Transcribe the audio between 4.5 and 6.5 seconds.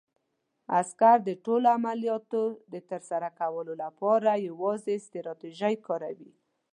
پراخې ستراتیژۍ کاروي.